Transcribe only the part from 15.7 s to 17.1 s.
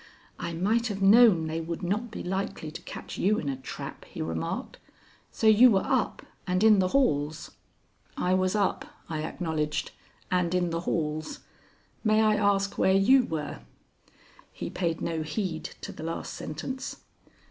to the last sentence.